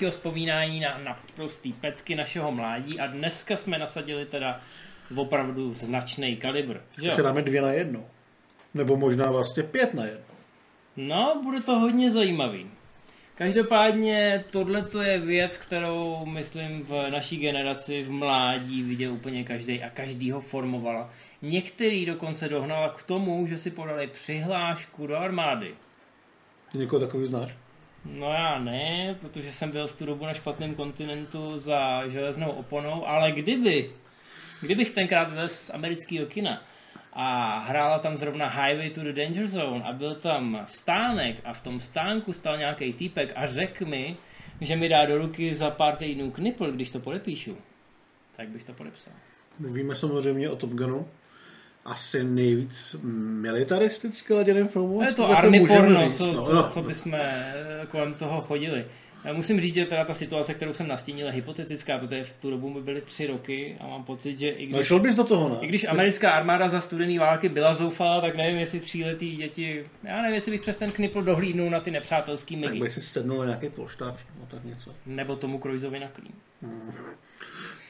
[0.00, 4.60] Dalšího vzpomínání na naprostý pecky našeho mládí a dneska jsme nasadili teda
[5.16, 6.80] opravdu značný kalibr.
[7.16, 8.04] že dáme dvě na jedno.
[8.74, 10.34] Nebo možná vlastně pět na jedno.
[10.96, 12.70] No, bude to hodně zajímavý.
[13.34, 19.90] Každopádně tohle je věc, kterou, myslím, v naší generaci, v mládí viděl úplně každý a
[19.90, 21.10] každý ho formovala.
[21.42, 25.74] Některý dokonce dohnala k tomu, že si podali přihlášku do armády.
[26.72, 27.56] Ty někoho takový znáš?
[28.04, 33.06] No já ne, protože jsem byl v tu dobu na špatném kontinentu za železnou oponou,
[33.06, 33.90] ale kdyby,
[34.60, 36.62] kdybych tenkrát byl z amerického kina
[37.12, 41.60] a hrála tam zrovna Highway to the Danger Zone a byl tam stánek a v
[41.60, 44.16] tom stánku stál nějaký týpek a řekl mi,
[44.60, 47.56] že mi dá do ruky za pár týdnů knipl, když to podepíšu,
[48.36, 49.12] tak bych to podepsal.
[49.58, 51.08] Mluvíme samozřejmě o Top Gunu.
[51.84, 55.02] Asi nejvíc militaristicky laděném filmu.
[55.02, 56.68] Je to army porno, říct, co, no, co, no.
[56.70, 58.84] co bychom eh, kolem toho chodili.
[59.24, 62.50] Já musím říct, že teda ta situace, kterou jsem nastínil, je hypotetická, protože v tu
[62.50, 65.24] dobu mi byly tři roky a mám pocit, že i No když, šel bys do
[65.24, 65.56] toho, ne?
[65.60, 70.16] i když americká armáda za studený války byla zoufalá, tak nevím, jestli tříletý děti, já
[70.22, 72.84] nevím, jestli bych přes ten knipl dohlídnul na ty nepřátelský Tak migy.
[72.84, 74.90] by si sednul na nějaký polštář nebo tak něco.
[75.06, 76.32] Nebo tomu Krojzovi na klím.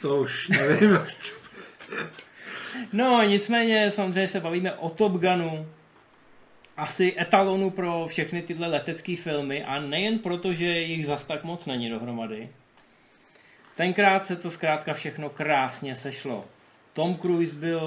[0.03, 0.99] To už nevím.
[2.93, 5.67] No, nicméně samozřejmě se bavíme o Top Gunu,
[6.77, 11.67] asi etalonu pro všechny tyhle letecké filmy a nejen proto, že jich zas tak moc
[11.67, 12.49] není dohromady.
[13.77, 16.45] Tenkrát se to zkrátka všechno krásně sešlo.
[16.93, 17.81] Tom Cruise byl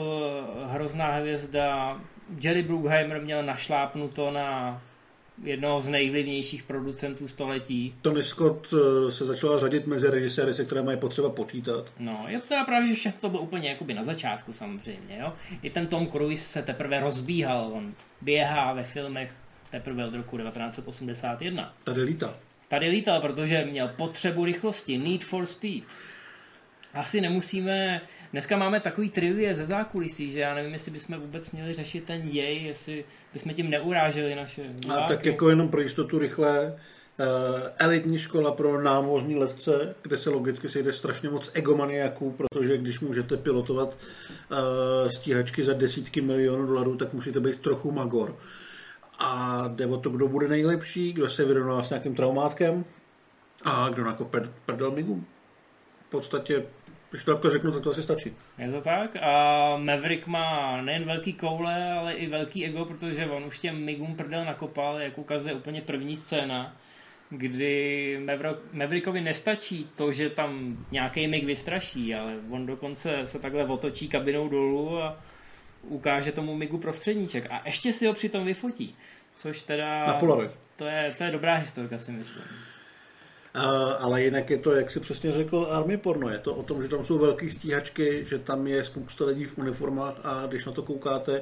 [0.68, 2.00] hrozná hvězda,
[2.42, 4.82] Jerry Bruckheimer měl našlápnuto na
[5.44, 7.96] jednoho z nejvlivnějších producentů století.
[8.02, 11.94] Tony Scott eh, se začala řadit mezi režiséry, se které mají potřeba počítat.
[12.00, 15.34] No, je to teda pravda, že všechno to bylo úplně jakoby na začátku samozřejmě, jo.
[15.62, 19.34] I ten Tom Cruise se teprve rozbíhal, on běhá ve filmech
[19.70, 21.74] teprve od roku 1981.
[21.84, 22.36] Tady lítá.
[22.68, 25.84] Tady lítal, protože měl potřebu rychlosti, need for speed.
[26.94, 28.02] Asi nemusíme,
[28.34, 32.22] dneska máme takový trivie ze zákulisí, že já nevím, jestli bychom vůbec měli řešit ten
[32.30, 35.14] děj, jestli bychom tím neuráželi naše A diváky.
[35.14, 36.76] tak jako jenom pro jistotu rychle,
[37.20, 37.24] eh,
[37.80, 43.38] elitní škola pro námořní letce, kde se logicky sejde strašně moc egomaniaků, protože když můžete
[43.38, 43.98] pilotovat
[44.52, 48.36] eh, stíhačky za desítky milionů dolarů, tak musíte být trochu magor.
[49.20, 52.86] A jde o to, kdo bude nejlepší, kdo se vyrovná s nějakým traumátkem
[53.66, 55.26] a kdo nakope prdel migům.
[56.08, 56.66] V podstatě,
[57.14, 58.34] když to takhle řeknu, tak to asi stačí.
[58.58, 59.16] Je to tak?
[59.22, 64.16] A Maverick má nejen velký koule, ale i velký ego, protože on už těm migům
[64.16, 66.78] prdel nakopal, jak ukazuje úplně první scéna,
[67.30, 73.66] kdy Maverick, Maverickovi nestačí to, že tam nějaký mig vystraší, ale on dokonce se takhle
[73.66, 75.20] otočí kabinou dolů a
[75.82, 78.96] ukáže tomu migu prostředníček a ještě si ho přitom vyfotí.
[79.38, 80.06] Což teda...
[80.08, 80.52] Na Polaroid.
[80.76, 82.44] To je, to je dobrá historka, si myslím.
[84.00, 86.30] Ale jinak je to, jak si přesně řekl, army porno.
[86.30, 89.58] Je to o tom, že tam jsou velké stíhačky, že tam je spousta lidí v
[89.58, 91.42] uniformách a když na to koukáte,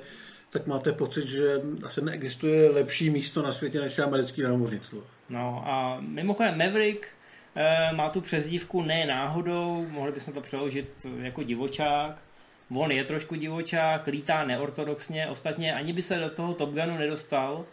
[0.49, 5.03] tak máte pocit, že asi neexistuje lepší místo na světě než americký námořnictvo.
[5.29, 7.07] No a mimochodem Maverick
[7.55, 10.89] e, má tu přezdívku ne náhodou, mohli bychom to přeložit
[11.21, 12.17] jako divočák.
[12.75, 17.65] On je trošku divočák, lítá neortodoxně, ostatně ani by se do toho Top Gunu nedostal,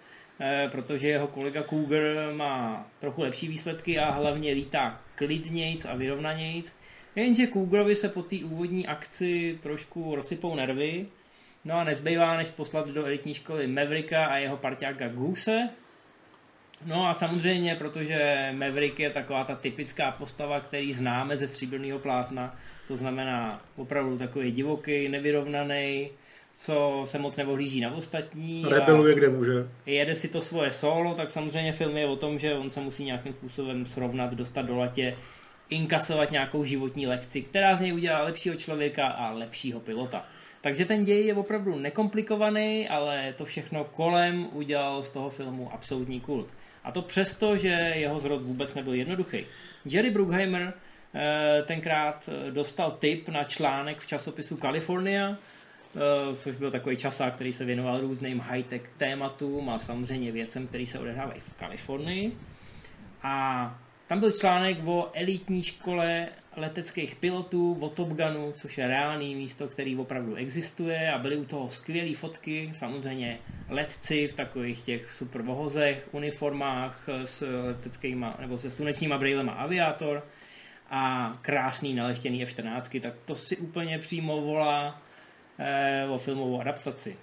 [0.71, 6.73] protože jeho kolega Cougar má trochu lepší výsledky a hlavně lítá klidnějc a vyrovnanějc.
[7.17, 11.07] Jenže Cougarovi se po té úvodní akci trošku rozsypou nervy,
[11.65, 15.69] no a nezbývá, než poslat do elitní školy Mavericka a jeho parťáka Goose,
[16.87, 22.57] No a samozřejmě, protože Maverick je taková ta typická postava, který známe ze stříbrného plátna,
[22.89, 26.11] to znamená opravdu takový divoký, nevyrovnaný,
[26.59, 28.65] co se moc nevohlíží na ostatní.
[28.69, 29.69] Rebeluje kde může.
[29.87, 33.05] Jede si to svoje solo, tak samozřejmě film je o tom, že on se musí
[33.05, 35.17] nějakým způsobem srovnat, dostat do latě,
[35.71, 40.27] inkasovat nějakou životní lekci, která z něj udělá lepšího člověka a lepšího pilota.
[40.61, 46.21] Takže ten děj je opravdu nekomplikovaný, ale to všechno kolem udělal z toho filmu absolutní
[46.21, 46.49] kult.
[46.85, 49.47] A to přesto, že jeho zrod vůbec nebyl jednoduchý.
[49.85, 50.73] Jerry Bruckheimer
[51.15, 55.37] eh, tenkrát eh, dostal tip na článek v časopisu California,
[56.39, 60.99] což byl takový časák, který se věnoval různým high-tech tématům a samozřejmě věcem, který se
[60.99, 62.33] odehrávají v Kalifornii.
[63.23, 69.35] A tam byl článek o elitní škole leteckých pilotů, o Top Gunu, což je reálný
[69.35, 73.39] místo, který opravdu existuje a byly u toho skvělé fotky, samozřejmě
[73.69, 80.27] letci v takových těch super vohozech, uniformách s leteckýma, nebo se slunečníma brýlema aviátor
[80.91, 85.08] a krásný naleštěný F-14, tak to si úplně přímo volá eh,
[86.11, 87.17] o filmovou adaptaci.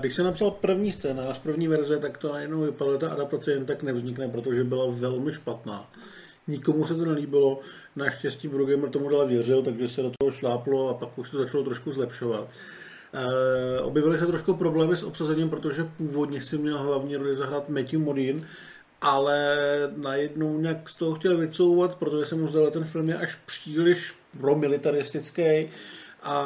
[0.00, 3.82] Když se napsal první scénář, první verze, tak to najednou vypadalo, ta adaptace jen tak
[3.82, 5.90] nevznikne, protože byla velmi špatná.
[6.48, 7.60] Nikomu se to nelíbilo,
[7.96, 11.42] naštěstí Brueggemann tomu dala věřil, takže se do toho šláplo a pak už se to
[11.42, 12.48] začalo trošku zlepšovat.
[13.12, 18.00] E, objevily se trošku problémy s obsazením, protože původně si měl hlavní roli zahrát Matthew
[18.00, 18.42] Modine,
[19.00, 19.58] ale
[19.96, 24.14] najednou nějak z toho chtěl vycouvat, protože se mu zdal, ten film je až příliš
[24.40, 25.68] pro-militaristický
[26.22, 26.44] a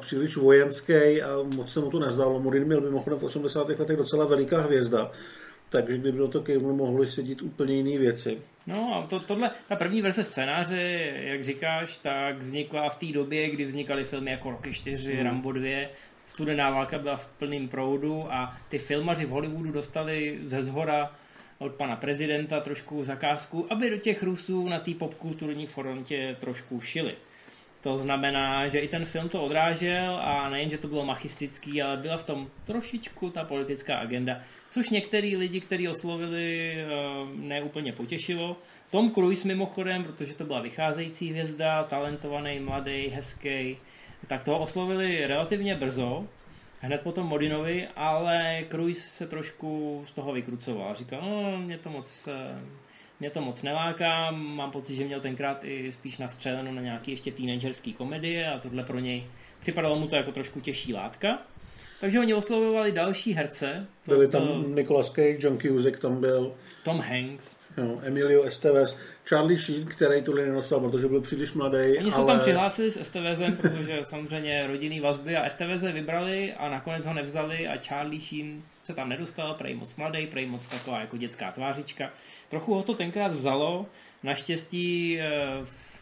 [0.00, 2.40] příliš vojenský a moc se mu to nezdálo.
[2.40, 3.68] Modin měl mimochodem v 80.
[3.68, 5.10] letech docela veliká hvězda,
[5.68, 8.38] takže kdyby do toho Kejvnu mohly sedět úplně jiné věci.
[8.66, 10.82] No a to, tohle, ta první verze scénáře,
[11.14, 15.24] jak říkáš, tak vznikla v té době, kdy vznikaly filmy jako Rocky 4, hmm.
[15.24, 15.88] Rambo 2,
[16.26, 21.12] Studená válka byla v plném proudu a ty filmaři v Hollywoodu dostali ze zhora
[21.58, 27.14] od pana prezidenta trošku zakázku, aby do těch Rusů na té popkulturní frontě trošku šili.
[27.86, 31.96] To znamená, že i ten film to odrážel a nejen, že to bylo machistický, ale
[31.96, 34.40] byla v tom trošičku ta politická agenda,
[34.70, 36.86] což některý lidi, kteří oslovili, eh,
[37.34, 38.56] neúplně potěšilo.
[38.90, 43.78] Tom Cruise mimochodem, protože to byla vycházející hvězda, talentovaný, mladý, hezký,
[44.26, 46.26] tak toho oslovili relativně brzo,
[46.80, 50.94] hned potom Modinovi, ale Cruise se trošku z toho vykrucoval.
[50.94, 52.60] Říkal, no, mě to moc, eh,
[53.20, 57.32] mě to moc neláká, mám pocit, že měl tenkrát i spíš nastřeleno na nějaký ještě
[57.32, 59.24] teenagerský komedie a tohle pro něj
[59.60, 61.38] připadalo mu to jako trošku těžší látka.
[62.00, 63.86] Takže oni oslovovali další herce.
[64.06, 64.62] Byli tam to...
[64.68, 66.54] Nicolas Cage, John Cusack tam byl.
[66.84, 67.56] Tom Hanks.
[67.76, 71.78] Jo, Emilio Estevez, Charlie Sheen, který tu nedostal, protože byl příliš mladý.
[71.78, 72.10] Oni ale...
[72.10, 77.14] se tam přihlásili s Estevezem, protože samozřejmě rodinný vazby a Esteveze vybrali a nakonec ho
[77.14, 81.52] nevzali a Charlie Sheen se tam nedostal, prej moc mladý, prej moc taková jako dětská
[81.52, 82.10] tvářička.
[82.48, 83.86] Trochu ho to tenkrát vzalo,
[84.22, 85.26] naštěstí eh,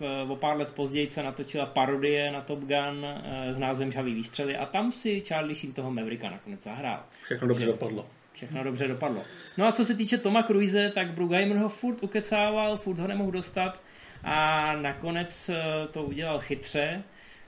[0.01, 4.15] v, o pár let později se natočila parodie na Top Gun eh, s názvem Žavý
[4.15, 7.03] výstřely a tam si Charlie Sheen toho Mavericka nakonec zahrál.
[7.23, 8.07] Všechno dobře dopadlo.
[8.33, 9.23] Všechno dobře dopadlo.
[9.59, 13.31] No a co se týče Toma Cruise, tak Brugheimer ho furt ukecával, furt ho nemohl
[13.31, 13.81] dostat
[14.25, 17.03] a nakonec eh, to udělal chytře,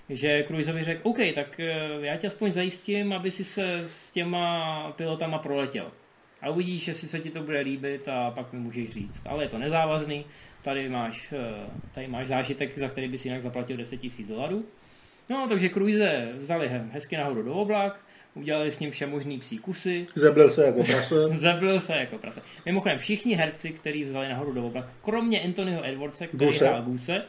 [0.09, 1.61] že Cruiseovi řekl, OK, tak
[2.01, 5.91] já tě aspoň zajistím, aby si se s těma pilotama proletěl
[6.47, 9.23] a uvidíš, jestli se ti to bude líbit a pak mi můžeš říct.
[9.27, 10.25] Ale je to nezávazný,
[10.63, 14.65] tady máš, eh, tady máš zážitek, za který bys jinak zaplatil 10 000 dolarů.
[15.31, 18.01] No, takže Cruise vzali hezky nahoru do oblak,
[18.35, 20.07] udělali s ním vše možný psí kusy.
[20.15, 21.15] Zeblil se jako prase.
[21.35, 22.43] Zeblil se jako prase.
[22.67, 26.69] Mimochodem, všichni herci, kteří vzali nahoru do oblak, kromě Anthonyho Edwardse, který Guse.
[26.69, 27.23] hrál Guse,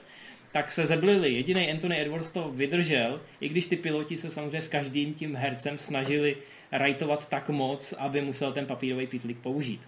[0.51, 1.33] tak se zeblili.
[1.33, 5.77] Jediný Anthony Edwards to vydržel, i když ty piloti se samozřejmě s každým tím hercem
[5.77, 6.35] snažili
[6.71, 9.81] rajtovat tak moc, aby musel ten papírový pitlík použít.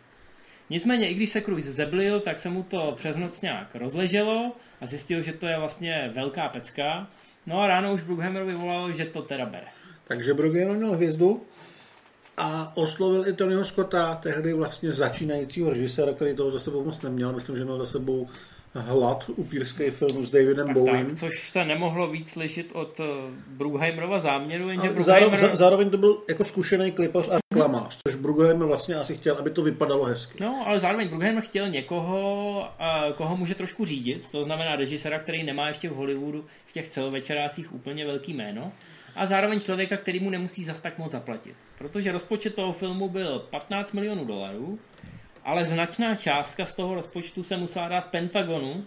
[0.69, 4.85] Nicméně, i když se Cruise zeblil, tak se mu to přes noc nějak rozleželo a
[4.85, 7.07] zjistil, že to je vlastně velká pecka.
[7.45, 9.67] No a ráno už Brugheimerovi volalo, že to teda bere.
[10.07, 11.43] Takže Brugheimer měl hvězdu
[12.37, 17.33] a oslovil i Tonyho Scotta, tehdy vlastně začínajícího režiséra, který toho za sebou moc neměl.
[17.33, 18.27] Myslím, že měl za sebou
[18.73, 21.05] hlad upírský film s Davidem tak, Bowiem.
[21.05, 23.05] Tak, což se nemohlo víc slyšet od uh,
[23.47, 25.37] Brugheimerova záměru, jenže Brugheimer...
[25.39, 29.49] Zároveň, zároveň to byl jako zkušený klipař a reklamář, což Brugheimer vlastně asi chtěl, aby
[29.49, 30.43] to vypadalo hezky.
[30.43, 35.43] No, ale zároveň Brugheimer chtěl někoho, uh, koho může trošku řídit, to znamená režisera, který
[35.43, 38.71] nemá ještě v Hollywoodu v těch celovečerácích úplně velký jméno,
[39.15, 41.55] a zároveň člověka, který mu nemusí zas tak moc zaplatit.
[41.77, 44.79] Protože rozpočet toho filmu byl 15 milionů dolarů,
[45.43, 48.85] ale značná částka z toho rozpočtu se musela dát Pentagonu,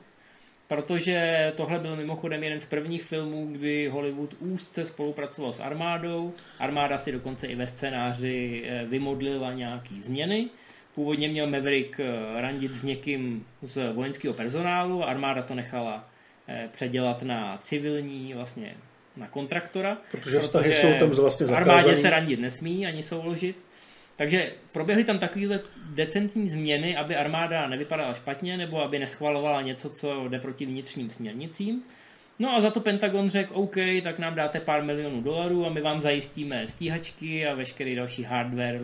[0.68, 6.32] protože tohle byl mimochodem jeden z prvních filmů, kdy Hollywood úzce spolupracoval s armádou.
[6.58, 10.48] Armáda si dokonce i ve scénáři eh, vymodlila nějaký změny.
[10.94, 16.08] Původně měl Maverick eh, randit s někým z vojenského personálu, armáda to nechala
[16.48, 18.74] eh, předělat na civilní, vlastně
[19.16, 19.98] na kontraktora.
[20.10, 21.78] Protože vztahy jsou tam vlastně zakázaný.
[21.78, 23.56] armádě se randit nesmí ani souložit.
[24.22, 25.60] Takže proběhly tam takovéhle
[25.90, 31.82] decentní změny, aby armáda nevypadala špatně, nebo aby neschvalovala něco, co jde proti vnitřním směrnicím.
[32.38, 35.80] No a za to Pentagon řekl, OK, tak nám dáte pár milionů dolarů a my
[35.80, 38.80] vám zajistíme stíhačky a veškerý další hardware,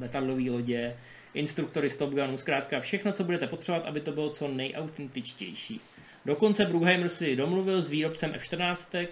[0.00, 0.96] letadlové lodě,
[1.34, 5.80] instruktory z Top Gunu, zkrátka všechno, co budete potřebovat, aby to bylo co nejautentičtější.
[6.26, 9.08] Dokonce Brugheimer si domluvil s výrobcem F-14,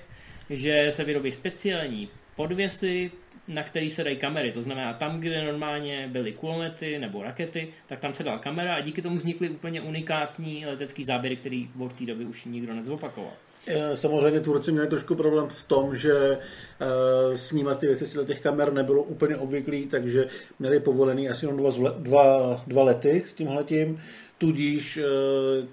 [0.51, 3.11] že se vyrobí speciální podvěsy,
[3.49, 4.53] na který se dají kamery.
[4.53, 8.81] To znamená, tam, kde normálně byly kulomety nebo rakety, tak tam se dala kamera a
[8.81, 13.33] díky tomu vznikly úplně unikátní letecký záběry, který od té doby už nikdo nezopakoval.
[13.67, 18.41] Eh, samozřejmě tvůrci měli trošku problém v tom, že uh, snímat ty věci z těch
[18.41, 20.27] kamer nebylo úplně obvyklý, takže
[20.59, 24.01] měli povolený asi jenom dva, dva, dva lety s tímhletím.
[24.41, 25.03] Tudíž eh,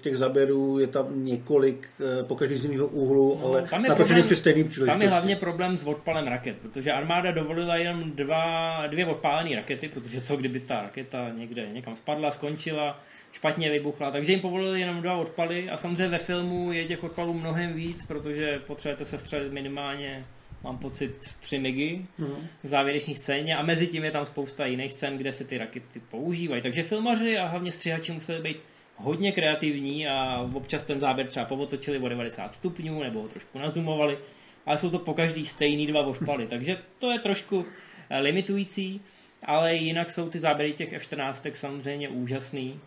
[0.00, 1.88] těch záběrů je tam několik
[2.20, 5.04] eh, po každý z jiného úhlu, No, ale tam je natočený při stejný Tam příležitosti.
[5.04, 10.20] je hlavně problém s odpalem raket, protože armáda dovolila jenom dva, dvě odpálené rakety, protože
[10.20, 13.00] co kdyby ta raketa někde někam spadla, skončila,
[13.32, 17.34] špatně vybuchla, takže jim povolili jenom dva odpaly a samozřejmě ve filmu je těch odpalů
[17.34, 20.24] mnohem víc, protože potřebujete se střelit minimálně,
[20.68, 22.46] mám pocit, tři migy Mhm.
[22.62, 26.00] v závěrečné scéně a mezi tím je tam spousta jiných scén, kde se ty rakety
[26.10, 26.62] používají.
[26.62, 28.56] Takže filmaři a hlavně střihači museli být
[28.96, 34.18] hodně kreativní a občas ten záběr třeba povotočili o 90 stupňů nebo ho trošku nazumovali,
[34.66, 37.66] ale jsou to po každý stejný dva odpaly, takže to je trošku
[38.10, 39.00] eh, limitující,
[39.42, 42.80] ale jinak jsou ty záběry těch F-14 samozřejmě úžasný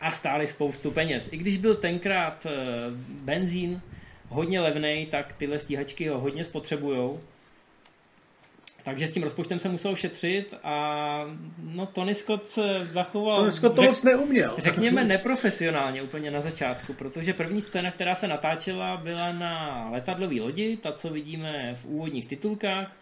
[0.00, 1.28] a stály spoustu peněz.
[1.32, 2.50] I když byl tenkrát eh,
[3.08, 3.80] benzín
[4.32, 7.20] hodně levný, tak tyhle stíhačky ho hodně spotřebujou.
[8.84, 11.24] Takže s tím rozpočtem se muselo šetřit a
[11.62, 13.36] no Tony Scott se zachoval...
[13.36, 14.54] To dneska to řek- moc neuměl.
[14.58, 20.76] Řekněme neprofesionálně úplně na začátku, protože první scéna, která se natáčela, byla na letadlové lodi,
[20.76, 22.96] ta, co vidíme v úvodních titulkách,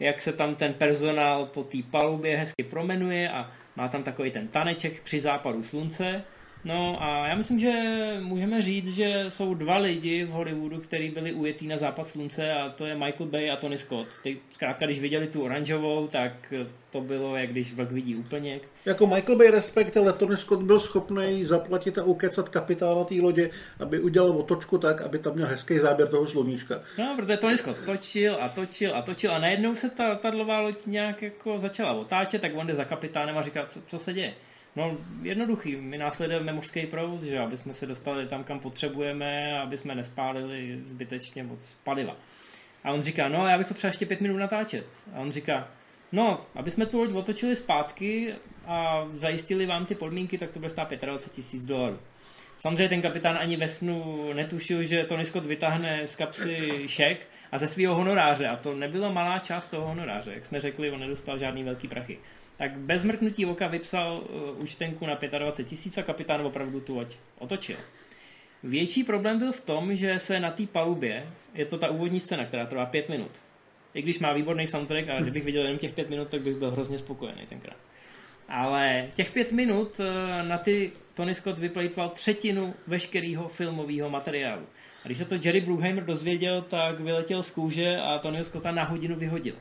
[0.00, 4.48] jak se tam ten personál po té palubě hezky promenuje a má tam takový ten
[4.48, 6.24] taneček při západu slunce.
[6.64, 7.72] No a já myslím, že
[8.20, 12.68] můžeme říct, že jsou dva lidi v Hollywoodu, kteří byli ujetí na západ slunce a
[12.68, 14.06] to je Michael Bay a Tony Scott.
[14.22, 16.54] Ty, zkrátka, když viděli tu oranžovou, tak
[16.90, 18.68] to bylo, jak když vlk vidí úplněk.
[18.84, 23.50] Jako Michael Bay respekt, ale Tony Scott byl schopný zaplatit a ukecat kapitána té lodě,
[23.80, 26.80] aby udělal otočku tak, aby tam měl hezký záběr toho sluníčka.
[26.98, 30.76] No, protože Tony Scott točil a točil a točil a najednou se ta letadlová loď
[30.86, 34.34] nějak jako začala otáčet, tak on jde za kapitánem a říká, co, co se děje.
[34.76, 39.76] No, jednoduchý, my následujeme mořský proud, že aby jsme se dostali tam, kam potřebujeme, aby
[39.76, 42.16] jsme nespálili zbytečně moc paliva.
[42.84, 44.86] A on říká, no, já bych potřeboval ještě pět minut natáčet.
[45.14, 45.68] A on říká,
[46.12, 48.34] no, aby jsme tu loď otočili zpátky
[48.66, 51.98] a zajistili vám ty podmínky, tak to bude stát 25 tisíc dolarů.
[52.58, 57.58] Samozřejmě ten kapitán ani ve snu netušil, že Tony Scott vytáhne z kapsy šek a
[57.58, 61.38] ze svého honoráře, a to nebyla malá část toho honoráře, jak jsme řekli, on nedostal
[61.38, 62.18] žádný velký prachy.
[62.62, 67.16] Tak bez mrknutí oka vypsal uh, účtenku na 25 tisíc a kapitán opravdu tu loď
[67.38, 67.76] otočil.
[68.62, 72.44] Větší problém byl v tom, že se na té palubě, je to ta úvodní scéna,
[72.44, 73.30] která trvá pět minut.
[73.94, 76.70] I když má výborný soundtrack, a kdybych viděl jenom těch pět minut, tak bych byl
[76.70, 77.76] hrozně spokojený tenkrát.
[78.48, 84.66] Ale těch pět minut eh, na ty Tony Scott vyplejtval třetinu veškerého filmového materiálu.
[85.04, 88.84] A když se to Jerry Bruckheimer dozvěděl, tak vyletěl z kůže a Tonyho Scotta na
[88.84, 89.54] hodinu vyhodil.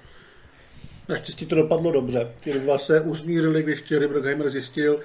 [1.11, 2.31] Naštěstí to dopadlo dobře.
[2.41, 4.99] Ti dva se usmířili, když Jerry Bruckheimer zjistil,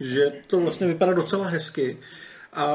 [0.00, 1.96] že to vlastně vypadá docela hezky.
[2.52, 2.66] A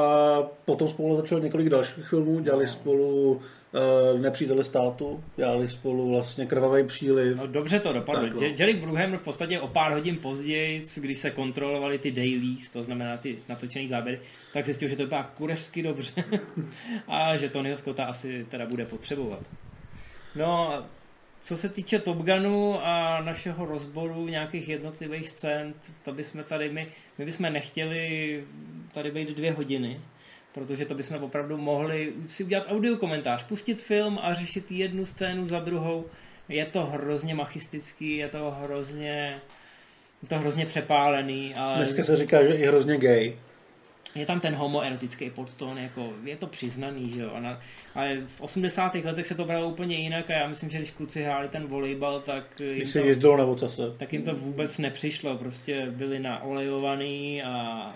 [0.64, 6.84] potom spolu začalo několik dalších filmů, dělali spolu uh, Nepřítele státu, dělali spolu vlastně Krvavý
[6.86, 7.36] příliv.
[7.36, 8.22] No, dobře to dopadlo.
[8.22, 8.42] Tak, no.
[8.42, 13.16] Jerry Bruckheimer v podstatě o pár hodin později, když se kontrolovali ty dailies, to znamená
[13.16, 14.20] ty natočený záběry,
[14.52, 16.24] tak zjistil, že to vypadá kurevsky dobře
[17.08, 19.40] a že Tonyho Scotta asi teda bude potřebovat.
[20.36, 20.84] No,
[21.48, 25.74] co se týče Top Gunu a našeho rozboru nějakých jednotlivých scén,
[26.04, 26.86] to bychom tady, my,
[27.18, 28.44] my bychom nechtěli
[28.92, 30.00] tady být dvě hodiny,
[30.54, 35.46] protože to bychom opravdu mohli si udělat audio komentář, pustit film a řešit jednu scénu
[35.46, 36.04] za druhou.
[36.48, 39.40] Je to hrozně machistický, je to hrozně,
[40.22, 43.36] je to hrozně přepálený, ale Dneska se říká, že i hrozně gay.
[44.18, 47.60] Je tam ten homoerotický podton, jako je to přiznaný, že jo, a na,
[47.94, 48.94] ale v 80.
[48.94, 52.20] letech se to bralo úplně jinak a já myslím, že když kluci hráli ten volejbal,
[52.20, 53.82] tak jim, Když se to, jezdilo na ocase.
[53.98, 57.86] tak jim to vůbec nepřišlo, prostě byli naolejovaný a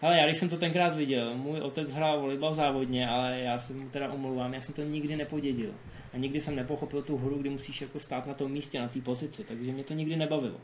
[0.00, 3.72] ale já když jsem to tenkrát viděl, můj otec hrál volejbal závodně, ale já se
[3.72, 5.70] mu teda omlouvám, já jsem to nikdy nepodědil.
[6.14, 9.00] A nikdy jsem nepochopil tu hru, kdy musíš jako stát na tom místě, na té
[9.00, 10.56] pozici, takže mě to nikdy nebavilo.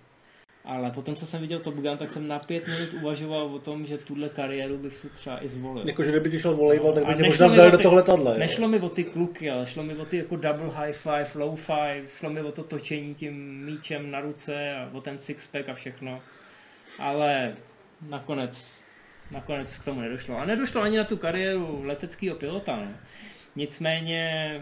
[0.64, 3.86] Ale potom, co jsem viděl Top Gun, tak jsem na pět minut uvažoval o tom,
[3.86, 5.88] že tuhle kariéru bych si třeba i zvolil.
[5.88, 8.32] Jakože kdyby ti šel volejbal, tak by tě možná vzali do toho letadla.
[8.32, 8.38] jo.
[8.38, 11.56] Nešlo mi o ty kluky, ale šlo mi o ty jako double high five, low
[11.56, 15.74] five, šlo mi o to točení tím míčem na ruce a o ten sixpack a
[15.74, 16.20] všechno.
[16.98, 17.54] Ale
[18.08, 18.72] nakonec,
[19.30, 20.36] nakonec k tomu nedošlo.
[20.36, 22.76] A nedošlo ani na tu kariéru leteckého pilota.
[22.76, 22.88] No.
[23.56, 24.60] Nicméně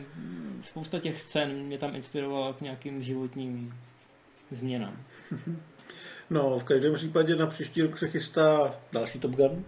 [0.63, 3.75] spousta těch scén mě tam inspirovala k nějakým životním
[4.51, 4.97] změnám.
[6.31, 9.65] No, v každém případě na příští rok se chystá další Top Gun.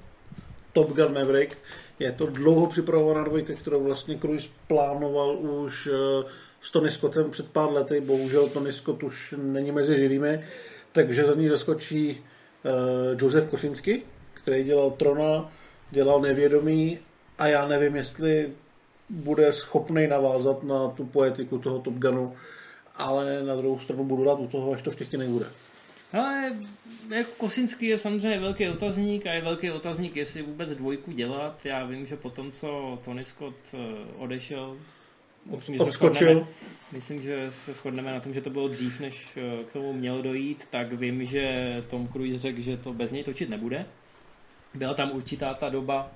[0.73, 1.59] Top Gun Maverick.
[1.99, 6.29] Je to dlouho připravovaná dvojka, kterou vlastně Cruise plánoval už eh,
[6.61, 8.01] s Tony Scottem před pár lety.
[8.01, 10.45] Bohužel Tony Scott už není mezi živými,
[10.93, 12.21] takže za ní zaskočí
[12.65, 14.03] uh, Josef Kosinski,
[14.35, 15.53] který dělal Trona,
[15.91, 16.99] dělal Nevědomí
[17.39, 18.53] a já nevím, jestli
[19.11, 22.35] bude schopný navázat na tu poetiku toho Top Gunu,
[22.97, 25.47] ale na druhou stranu budu rád u toho, až to v těch nebude.
[26.13, 26.53] Ale
[27.15, 31.67] jako Kosinský je samozřejmě velký otazník a je velký otazník, jestli vůbec dvojku dělat.
[31.67, 33.79] Já vím, že potom, co Tony Scott eh,
[34.17, 34.77] odešel,
[35.47, 36.47] myslím, že se
[36.93, 40.23] myslím, že se shodneme na tom, že to bylo dřív, než eh, k tomu mělo
[40.23, 43.87] dojít, tak vím, že Tom Cruise řekl, že to bez něj točit nebude.
[44.75, 46.13] Byla tam určitá ta doba,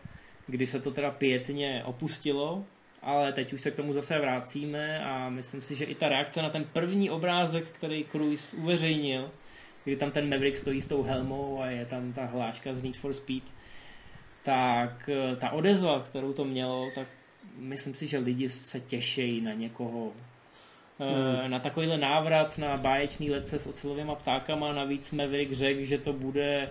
[0.46, 2.64] kdy se to teda pětně opustilo,
[3.02, 6.42] ale teď už se k tomu zase vracíme a myslím si, že i ta reakce
[6.42, 9.30] na ten první obrázek, který Cruise uveřejnil,
[9.86, 12.96] kdy tam ten Maverick stojí s tou helmou a je tam ta hláška z Need
[12.96, 13.42] for Speed,
[14.42, 17.06] tak eh, ta odezva, kterou to mělo, tak
[17.58, 20.12] myslím si, že lidi se těší na někoho,
[21.00, 21.50] eh, hmm.
[21.50, 26.70] na takovýhle návrat na báječný letce s ocelovými ptákama, navíc Maverick řekl, že to bude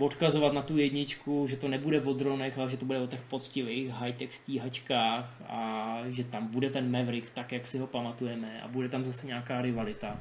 [0.00, 3.22] odkazovat na tu jedničku, že to nebude o dronech, ale že to bude o těch
[3.22, 8.68] poctivých high-tech stíhačkách a že tam bude ten Maverick tak, jak si ho pamatujeme a
[8.68, 10.20] bude tam zase nějaká rivalita.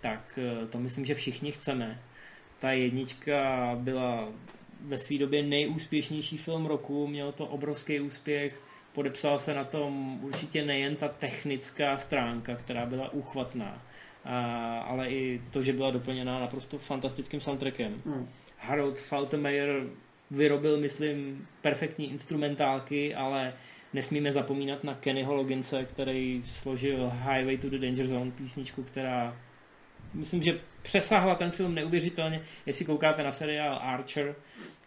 [0.00, 2.00] Tak eh, to myslím, že všichni chceme.
[2.58, 4.28] Ta jednička byla
[4.80, 8.60] ve své době nejúspěšnější film roku, mělo to obrovský úspěch,
[8.92, 13.82] podepsal se na tom určitě nejen ta technická stránka, která byla úchvatná,
[14.24, 18.02] a, ale i to, že byla doplněná naprosto fantastickým soundtrackem.
[18.06, 18.28] Hmm.
[18.58, 19.86] Harold Faltermeyer
[20.30, 23.52] vyrobil, myslím, perfektní instrumentálky, ale
[23.92, 29.36] nesmíme zapomínat na Kennyho Loginse, který složil Highway to the Danger Zone, písničku, která
[30.14, 32.40] myslím, že přesahla ten film neuvěřitelně.
[32.66, 34.34] Jestli koukáte na seriál Archer,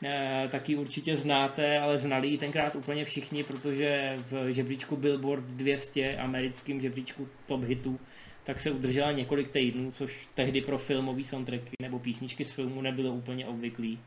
[0.03, 6.17] eh, taky určitě znáte, ale znali ji tenkrát úplně všichni, protože v žebříčku Billboard 200,
[6.17, 7.99] americkým žebříčku top hitů,
[8.43, 13.13] tak se udržela několik týdnů, což tehdy pro filmový soundtracky nebo písničky z filmu nebylo
[13.13, 13.99] úplně obvyklý.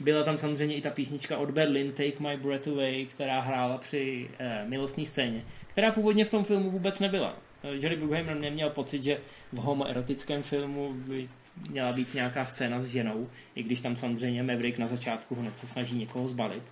[0.00, 4.30] Byla tam samozřejmě i ta písnička od Berlin, Take My Breath Away, která hrála při
[4.38, 7.47] eh, milostní scéně, která původně v tom filmu vůbec nebyla.
[7.62, 9.20] Eh, Jerry Bruckheimer neměl pocit, že
[9.52, 11.28] v homoerotickém filmu by
[11.70, 15.66] měla být nějaká scéna s ženou, i když tam samozřejmě Maverick na začátku hned se
[15.66, 16.62] snaží někoho zbalit.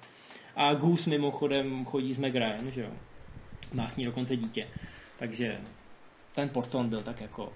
[0.56, 2.90] A Goose mimochodem chodí s Meg Ryan, že jo?
[3.74, 4.68] Má s ní dokonce dítě.
[5.18, 5.58] Takže
[6.34, 7.52] ten porton byl tak jako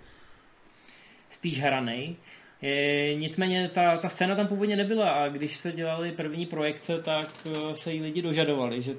[1.28, 2.16] spíš hranej.
[2.62, 7.28] E, nicméně ta, ta scéna tam původně nebyla a když se dělaly první projekce, tak
[7.46, 8.94] e, se jí lidi dožadovali, že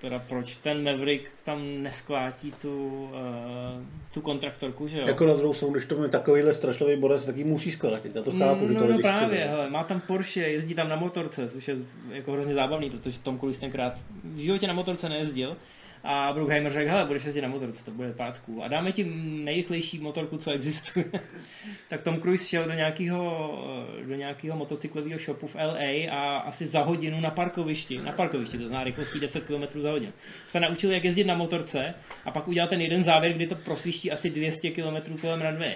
[0.00, 5.06] teda proč ten Maverick tam nesklátí tu, uh, tu kontraktorku, že jo?
[5.06, 8.16] Jako na druhou stranu, když to je takovýhle strašlivý borec, tak ji musí sklátit.
[8.16, 10.96] Já to chápu, no, že to no právě, hele, má tam Porsche, jezdí tam na
[10.96, 11.76] motorce, což je
[12.10, 15.56] jako hrozně zábavný, protože Tom Cruise tenkrát v životě na motorce nejezdil
[16.04, 18.62] a Bruckheimer řekl, hele, budeš jezdit na motorce, to bude pátku.
[18.62, 19.04] A dáme ti
[19.44, 21.04] nejrychlejší motorku, co existuje.
[21.88, 23.50] tak Tom Cruise šel do nějakého,
[24.04, 28.66] do nějakého motocyklového shopu v LA a asi za hodinu na parkovišti, na parkovišti, to
[28.66, 30.12] zná rychlostí 10 km za hodinu,
[30.46, 34.12] se naučil, jak jezdit na motorce a pak udělal ten jeden závěr, kdy to prosvíští
[34.12, 35.74] asi 200 km kolem runway.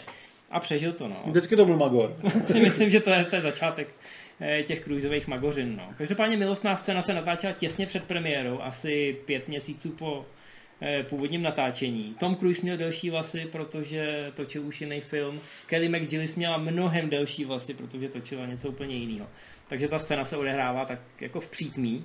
[0.50, 1.22] A přežil to, no.
[1.26, 2.16] Vždycky to byl Magor.
[2.46, 3.88] si myslím, že to je, to je začátek
[4.66, 5.76] těch kruizových magořin.
[5.76, 5.94] No.
[5.98, 10.26] Každopádně milostná scéna se natáčela těsně před premiérou, asi pět měsíců po
[10.82, 12.14] eh, původním natáčení.
[12.18, 15.40] Tom Cruise měl delší vlasy, protože točil už jiný film.
[15.66, 19.28] Kelly McGillis měla mnohem delší vlasy, protože točila něco úplně jiného.
[19.68, 22.04] Takže ta scéna se odehrává tak jako v přítmí.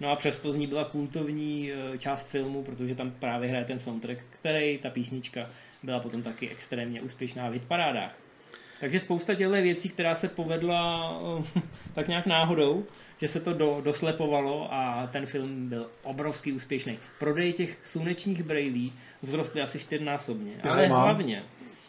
[0.00, 3.78] No a přesto z ní byla kultovní eh, část filmu, protože tam právě hraje ten
[3.78, 5.50] soundtrack, který, ta písnička,
[5.82, 8.25] byla potom taky extrémně úspěšná v hitparádách.
[8.80, 11.12] Takže spousta těchto věcí, která se povedla
[11.56, 11.60] eh,
[11.94, 12.84] tak nějak náhodou,
[13.20, 16.98] že se to do, doslepovalo a ten film byl obrovský úspěšný.
[17.18, 18.92] Prodej těch slunečních brejlí
[19.24, 20.52] vzrostly asi čtyřnásobně.
[20.64, 21.02] Já ale mám.
[21.04, 21.42] hlavně,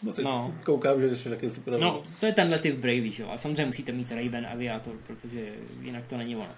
[0.03, 0.55] No, no.
[0.63, 1.79] Koukám, že to je taky super.
[1.79, 3.29] No, to je tenhle typ Bravey, že jo.
[3.29, 5.45] A samozřejmě musíte mít Ray-Ban aviátor, protože
[5.81, 6.49] jinak to není ono.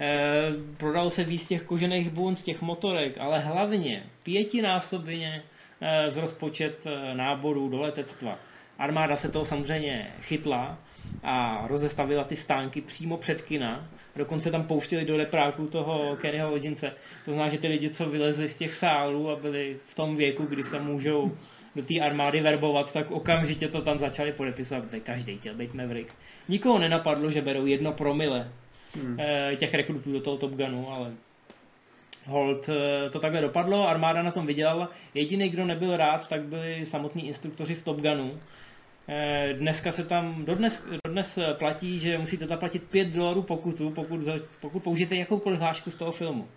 [0.00, 5.42] E, prodalo se víc těch kožených bund, těch motorek, ale hlavně pětinásobně
[5.80, 8.38] e, z rozpočet náborů do letectva.
[8.78, 10.78] Armáda se toho samozřejmě chytla
[11.22, 13.88] a rozestavila ty stánky přímo před kina.
[14.16, 16.92] Dokonce tam pouštěli do repráku toho Kennyho Lodgince.
[17.24, 20.46] To znamená, že ty lidi, co vylezli z těch sálů a byli v tom věku,
[20.46, 21.32] kdy se můžou
[21.76, 26.14] do té armády verbovat, tak okamžitě to tam začali podepisovat, protože každý chtěl být Maverick.
[26.48, 28.48] Nikoho nenapadlo, že berou jedno promile
[28.94, 29.16] hmm.
[29.20, 31.12] Eh, těch rekrutů do toho Top Gunu, ale
[32.26, 34.90] hold eh, to takhle dopadlo, armáda na tom vydělala.
[35.14, 38.38] Jediný, kdo nebyl rád, tak byli samotní instruktoři v Top Gunu,
[39.52, 44.20] dneska se tam, dodnes, dodnes platí, že musíte zaplatit 5 dolarů pokutu, pokud,
[44.60, 46.48] pokud použijete jakoukoliv hlášku z toho filmu.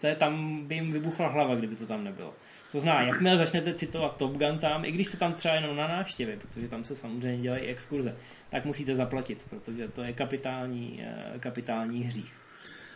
[0.00, 2.34] To je tam, by jim vybuchla hlava, kdyby to tam nebylo.
[2.72, 5.88] To znamená, jakmile začnete citovat Top Gun tam, i když jste tam třeba jenom na
[5.88, 8.16] návštěvě, protože tam se samozřejmě dělají exkurze,
[8.50, 12.32] tak musíte zaplatit, protože to je kapitální, eh, kapitální hřích.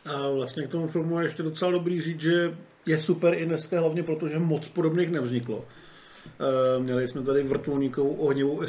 [0.05, 3.81] A vlastně k tomu filmu je ještě docela dobrý říct, že je super i dneska
[3.81, 5.65] hlavně proto, že moc podobných nevzniklo.
[6.77, 8.61] Uh, měli jsme tady vrtulníkovou ohnivou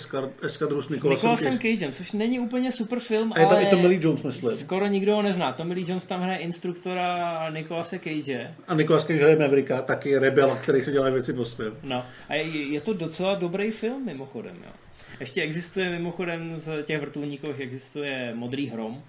[0.41, 3.99] eskadru s Nicolasem, Nicolasem Cagem, což není úplně super film, A je tam i Tommy
[4.01, 4.51] Jones, myslím.
[4.51, 5.53] Skoro nikdo ho nezná.
[5.53, 8.55] Tommy Lee Jones tam hraje instruktora Nicolase Cage.
[8.67, 11.73] A Nicolas Cage hraje Mavericka, taky rebel, který se dělá věci po svém.
[11.83, 14.71] No, a je, je, to docela dobrý film, mimochodem, jo.
[15.19, 19.03] Ještě existuje mimochodem z těch vrtulníků existuje Modrý hrom,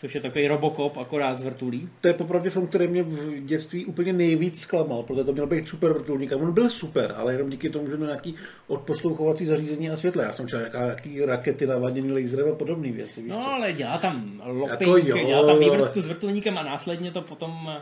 [0.00, 1.88] což je takový Robocop, akorát z vrtulí.
[2.00, 5.68] To je popravdě film, který mě v dětství úplně nejvíc zklamal, protože to měl být
[5.68, 6.32] super vrtulník.
[6.32, 8.34] A on byl super, ale jenom díky tomu, že měl nějaký
[8.66, 10.24] odposlouchovací zařízení a světle.
[10.24, 13.22] Já jsem čekal nějaký rakety navaděný laserem a podobné věci.
[13.22, 13.50] Víš no, co?
[13.50, 17.72] ale dělá tam lopping, jako dělá tam vývrtku s vrtulníkem a následně to potom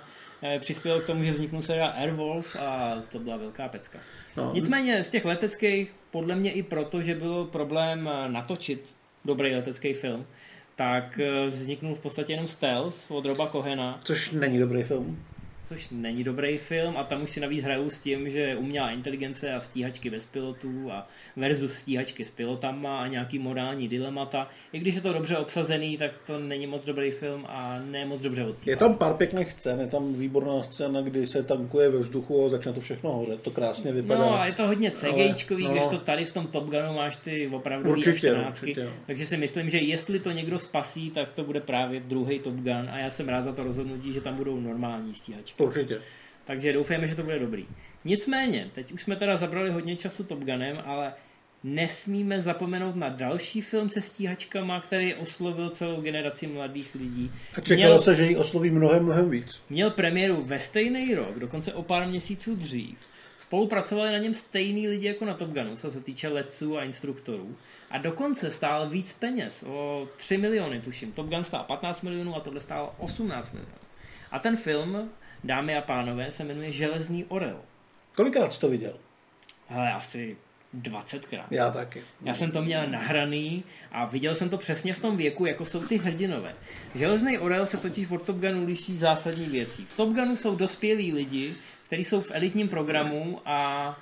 [0.42, 3.98] eh, přispělo k tomu, že vzniknul se Airwolf a to byla velká pecka.
[4.37, 4.50] No.
[4.54, 9.92] Nicméně z těch leteckých, podle mě i proto, že byl problém eh, natočit dobrý letecký
[9.92, 10.26] film,
[10.78, 14.00] tak eh, vzniknul v podstatě jenom Stealth od Roba Kohena.
[14.04, 15.24] Což není dobrý film
[15.68, 19.52] což není dobrý film a tam už si navíc hrajou s tím, že umělá inteligence
[19.52, 24.48] a stíhačky bez pilotů a versus stíhačky s pilotama a nějaký morální dilemata.
[24.72, 28.20] I když je to dobře obsazený, tak to není moc dobrý film a ne moc
[28.20, 28.70] dobře odsípá.
[28.70, 32.48] Je tam pár pěkných scén, je tam výborná scéna, kdy se tankuje ve vzduchu a
[32.48, 33.42] začne to všechno hořet.
[33.42, 34.20] To krásně vypadá.
[34.20, 37.16] No a je to hodně CGIčkový, no, když to tady v tom Top Gunu máš
[37.16, 38.88] ty opravdu určitě, určitě.
[39.07, 42.88] Takže si myslím, že jestli to někdo spasí, tak to bude právě druhý Top Gun
[42.90, 45.58] a já jsem rád za to rozhodnutí, že tam budou normální stíhačky.
[45.59, 46.01] Určitě.
[46.44, 47.66] Takže doufejme, že to bude dobrý.
[48.05, 51.12] Nicméně, teď už jsme teda zabrali hodně času Top Gunem, ale
[51.64, 57.33] nesmíme zapomenout na další film se stíhačkama, který oslovil celou generaci mladých lidí.
[57.59, 59.62] A čekalo měl, se, že ji osloví mnohem, mnohem víc.
[59.71, 62.99] Měl premiéru ve stejný rok, dokonce o pár měsíců dřív.
[63.38, 67.57] Spolupracovali na něm stejný lidi jako na Top Gunu, co se týče letců a instruktorů.
[67.90, 71.12] A dokonce stál víc peněz, o 3 miliony tuším.
[71.12, 73.75] Top Gun stál 15 milionů a tohle stálo 18 milionů.
[74.31, 75.11] A ten film
[75.44, 77.61] dámy a pánové, se jmenuje Železný orel.
[78.14, 78.94] Kolikrát jsi to viděl?
[79.68, 80.37] Hele, asi
[80.74, 81.44] 20krát.
[81.51, 82.03] Já taky.
[82.22, 85.87] Já jsem to měl nahraný a viděl jsem to přesně v tom věku, jako jsou
[85.87, 86.55] ty hrdinové.
[86.94, 89.85] Železný orel se totiž od Top Gunu liší zásadní věcí.
[89.85, 91.55] V Top Gunu jsou dospělí lidi,
[91.87, 93.98] kteří jsou v elitním programu a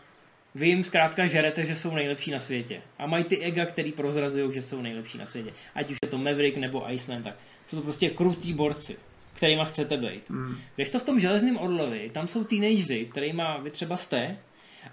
[0.55, 2.83] vy jim zkrátka žerete, že jsou nejlepší na světě.
[2.99, 5.51] A mají ty ega, který prozrazují, že jsou nejlepší na světě.
[5.75, 7.35] Ať už je to Maverick nebo Iceman, tak
[7.69, 8.97] jsou to prostě krutý borci
[9.37, 10.31] kterýma chcete být.
[10.31, 10.57] Mm.
[10.77, 14.37] Když to v tom železném orlovi, tam jsou teenagery, kterýma vy třeba jste,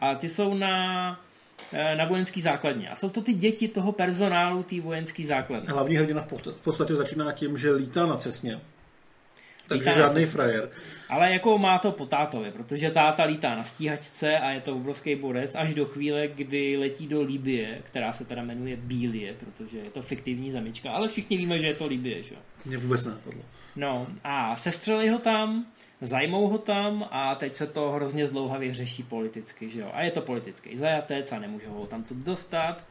[0.01, 1.19] a ty jsou na,
[1.73, 2.89] eh, na vojenský základně.
[2.89, 5.69] A jsou to ty děti toho personálu té vojenské základny.
[5.69, 8.59] Hlavní hrdina v podstatě začíná tím, že lítá na cestně.
[9.67, 10.69] Takže lítá žádný frajer.
[11.09, 15.15] Ale jako má to po tátovi, protože táta lítá na stíhačce a je to obrovský
[15.15, 19.89] borec až do chvíle, kdy letí do Libie, která se teda jmenuje Bílie, protože je
[19.89, 22.35] to fiktivní zemička, ale všichni víme, že je to Libie, že?
[22.65, 23.41] Mě vůbec nenapadlo.
[23.75, 25.65] No a sestřeli ho tam,
[26.01, 29.89] zajmou ho tam a teď se to hrozně zdlouhavě řeší politicky, že jo.
[29.93, 32.83] A je to politický zajatec a nemůže ho tam tu dostat.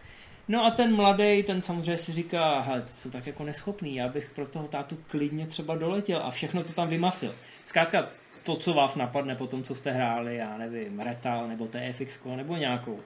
[0.48, 4.30] No a ten mladý, ten samozřejmě si říká, hele, to tak jako neschopný, já bych
[4.30, 7.34] pro toho tátu klidně třeba doletěl a všechno to tam vymasil.
[7.66, 8.08] Zkrátka
[8.44, 12.56] to, co vás napadne po tom, co jste hráli, já nevím, Retal nebo TFX nebo
[12.56, 13.00] nějakou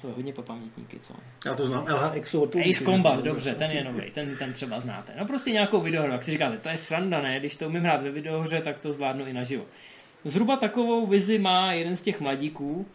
[0.00, 1.14] to je hodně po pamětníky, co?
[1.46, 2.34] Já to znám, LHX
[2.70, 5.12] Ace Combat, dobře, ten je nový, ten, ten třeba znáte.
[5.18, 7.38] No prostě nějakou videohru, jak si říkáte, to je sranda, ne?
[7.38, 9.64] Když to umím hrát ve videohře, tak to zvládnu i naživo.
[10.24, 12.86] Zhruba takovou vizi má jeden z těch mladíků,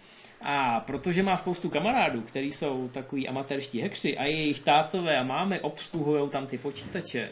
[0.42, 5.60] a protože má spoustu kamarádů, kteří jsou takový amatérští hekři a jejich tátové a máme
[5.60, 7.32] obsluhují tam ty počítače,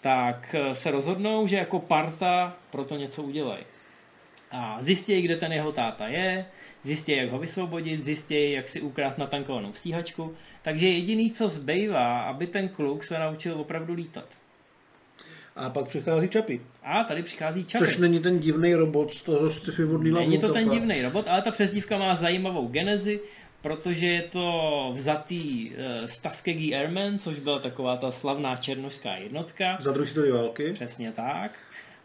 [0.00, 3.64] tak eh, se rozhodnou, že jako parta pro to něco udělají.
[4.50, 6.46] A zjistí, kde ten jeho táta je,
[6.84, 10.34] zjistí, jak ho vysvobodit, zjistí, jak si ukrást natankovanou stíhačku.
[10.62, 14.24] Takže jediný, co zbývá, aby ten kluk se naučil opravdu lítat.
[15.56, 16.60] A pak přichází Čapy.
[16.82, 17.84] A tady přichází Čapy.
[17.84, 21.50] Což není ten divný robot z toho sci-fi Není to ten divný robot, ale ta
[21.50, 23.20] přezdívka má zajímavou genezi,
[23.62, 29.76] protože je to vzatý uh, z Tuskegee Airmen, což byla taková ta slavná černožská jednotka.
[29.80, 30.72] Za druhé světové války.
[30.72, 31.52] Přesně tak.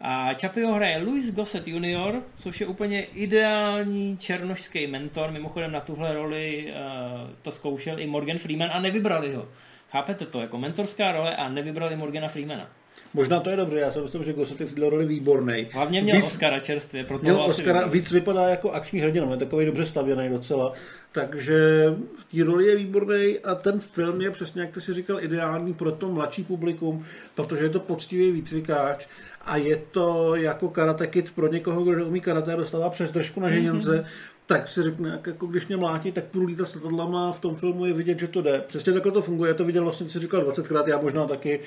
[0.00, 5.30] A Chapio hraje Louis Gossett Jr., což je úplně ideální černošský mentor.
[5.30, 9.48] Mimochodem na tuhle roli uh, to zkoušel i Morgan Freeman a nevybrali ho.
[9.90, 10.40] Chápete to?
[10.40, 12.70] Jako mentorská role a nevybrali Morgana Freemana.
[13.14, 15.68] Možná to je dobře, já si myslím, že v této roli výborný.
[15.72, 19.66] Hlavně měl víc, Oscara čerstvě, proto měl Oscara, víc vypadá jako akční hrdina, je takový
[19.66, 20.72] dobře stavěný docela.
[21.12, 25.24] Takže v té roli je výborný a ten film je přesně, jak ty si říkal,
[25.24, 29.06] ideální pro to mladší publikum, protože je to poctivý výcvikáč
[29.42, 33.40] a je to jako karate kid pro někoho, kdo umí karate a dostává přes držku
[33.40, 34.04] na ženěnce, mm-hmm
[34.50, 37.86] tak si řekne, jako když mě mlátí, tak půjdu lítat s letadlama, v tom filmu
[37.86, 38.64] je vidět, že to jde.
[38.66, 41.60] Přesně takhle to funguje, já to viděl vlastně, si říkal 20krát, já možná taky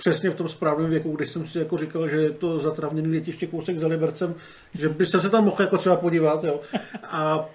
[0.00, 3.46] přesně v tom správném věku, když jsem si jako říkal, že je to zatravněný letiště
[3.46, 4.34] kousek za Libercem,
[4.74, 6.60] že by se, tam mohl jako třeba podívat, jo.
[7.04, 7.48] A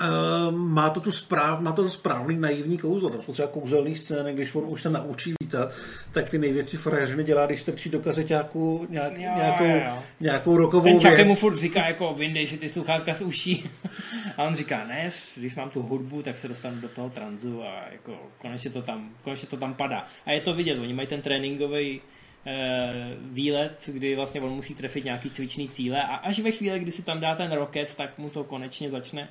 [0.00, 3.10] Uh, má to tu správ, má to, to správný naivní kouzlo.
[3.10, 5.74] Tam jsou třeba kouzelný scény, když on už se naučí lítat,
[6.12, 9.98] tak ty největší frajeřiny dělá, když strčí do kazeťáku nějak, jo, nějakou, jo, jo.
[10.20, 11.28] nějakou rokovou Ten věc.
[11.28, 13.70] mu furt říká, jako vyndej si ty sluchátka z uší.
[14.36, 17.84] A on říká, ne, když mám tu hudbu, tak se dostanu do toho tranzu a
[17.92, 20.06] jako konečně to tam, konečně to tam padá.
[20.26, 22.00] A je to vidět, oni mají ten tréninkový
[22.46, 26.90] Eh, výlet, kdy vlastně on musí trefit nějaký cvičný cíle a až ve chvíli, kdy
[26.90, 29.28] si tam dá ten roket, tak mu to konečně začne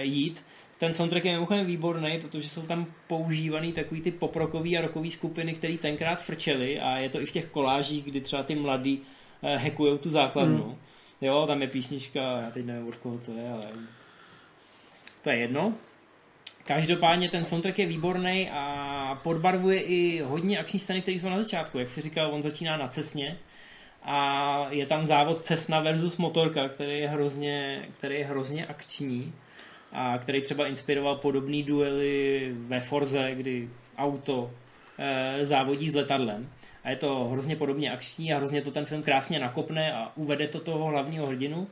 [0.00, 0.44] jít.
[0.78, 5.52] Ten soundtrack je mimochodem výborný, protože jsou tam používaný takový ty poprokový a rokový skupiny,
[5.52, 9.02] které tenkrát frčely a je to i v těch kolážích, kdy třeba ty mladí
[9.42, 10.64] eh, hackujou tu základnu.
[10.64, 10.76] Hmm.
[11.20, 13.66] Jo, tam je písnička, já teď nevím, od koho to je, ale
[15.22, 15.74] to je jedno.
[16.64, 21.78] Každopádně ten soundtrack je výborný a podbarvuje i hodně akční scény, které jsou na začátku.
[21.78, 23.38] Jak si říkal, on začíná na cesně
[24.02, 29.32] a je tam závod Cessna versus motorka, který je hrozně, který je hrozně akční
[29.92, 34.50] a který třeba inspiroval podobné duely ve Forze, kdy auto
[34.98, 36.48] e, závodí s letadlem.
[36.84, 40.48] A je to hrozně podobně akční a hrozně to ten film krásně nakopne a uvede
[40.48, 41.68] to toho hlavního hrdinu.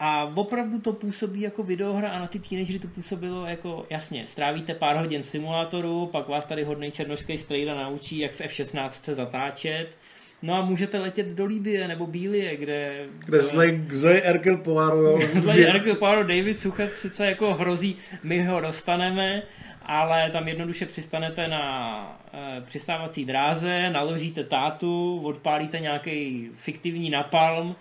[0.00, 4.74] A opravdu to působí jako videohra a na ty teenagery to působilo jako, jasně, strávíte
[4.74, 9.96] pár hodin v simulátoru, pak vás tady hodný černošský strejda naučí, jak v F-16 zatáčet,
[10.42, 13.06] No a můžete letět do Líbie nebo Bílie, kde...
[13.26, 13.80] Kde zlej,
[14.24, 15.22] Erkel Poirot.
[15.22, 19.42] zlej Erkel Poirot, David Suchet sice jako hrozí, my ho dostaneme,
[19.82, 27.76] ale tam jednoduše přistanete na e, přistávací dráze, naložíte tátu, odpálíte nějaký fiktivní napalm,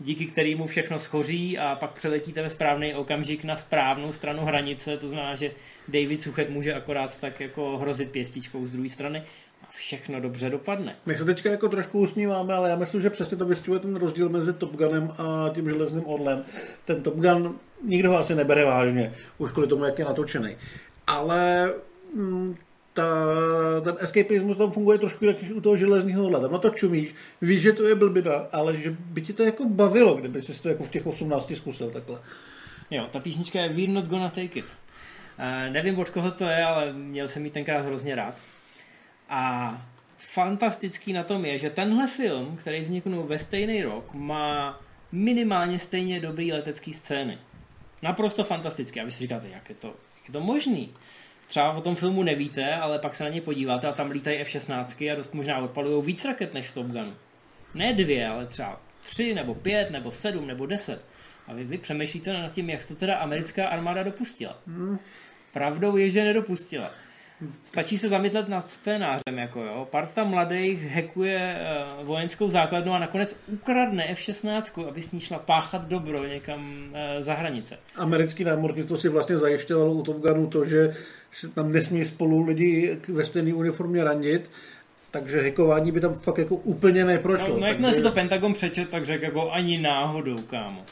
[0.00, 5.08] díky kterému všechno schoří a pak přeletíte ve správný okamžik na správnou stranu hranice, to
[5.08, 5.50] znamená, že
[5.88, 9.22] David Suchet může akorát tak jako hrozit pěstičkou z druhé strany
[9.70, 10.96] všechno dobře dopadne.
[11.06, 14.28] My se teďka jako trošku usmíváme, ale já myslím, že přesně to vystihuje ten rozdíl
[14.28, 16.44] mezi Top Gunem a tím železným orlem.
[16.84, 17.54] Ten Top Gun
[17.84, 20.56] nikdo ho asi nebere vážně, už kvůli tomu, jak je natočený.
[21.06, 21.72] Ale
[22.14, 22.56] mm,
[22.92, 23.04] ta,
[23.84, 26.48] ten escapismus tam funguje trošku jak u toho železného hleda.
[26.48, 30.14] Na to čumíš, víš, že to je blbina, ale že by ti to jako bavilo,
[30.14, 32.20] kdyby jsi to jako v těch 18 zkusil takhle.
[32.90, 34.64] Jo, ta písnička je We're Not Gonna Take It.
[35.38, 38.34] Uh, nevím, od koho to je, ale měl jsem ji tenkrát hrozně rád.
[39.30, 39.72] A
[40.18, 44.80] fantastický na tom je, že tenhle film, který vzniknul ve stejný rok, má
[45.12, 47.38] minimálně stejně dobrý letecký scény.
[48.02, 49.00] Naprosto fantastický.
[49.00, 50.92] A vy si říkáte, jak je to, jak je to možný?
[51.50, 55.12] třeba o tom filmu nevíte, ale pak se na ně podíváte a tam lítají F-16
[55.12, 57.14] a dost možná odpalují víc raket než v Top Gunu.
[57.74, 61.04] Ne dvě, ale třeba tři, nebo pět, nebo sedm, nebo deset.
[61.46, 64.58] A vy, vy přemýšlíte nad tím, jak to teda americká armáda dopustila.
[64.66, 64.98] Hmm.
[65.52, 66.90] Pravdou je, že nedopustila.
[67.64, 69.88] Stačí se zamyslet nad scénářem, jako jo.
[69.90, 71.56] Parta mladých hekuje
[72.00, 77.22] uh, vojenskou základnu a nakonec ukradne F-16, aby s ní šla páchat dobro někam uh,
[77.22, 77.78] za hranice.
[77.96, 80.90] Americký námořnictvo si vlastně zajišťovalo u Top Gunu to, že
[81.54, 84.50] tam nesmí spolu lidi ve stejné uniformě randit,
[85.10, 87.54] takže hekování by tam fakt jako úplně neprošlo.
[87.54, 88.02] No, no jakmile takže...
[88.02, 90.84] si to Pentagon přečet, tak řekl jako ani náhodou, kámo.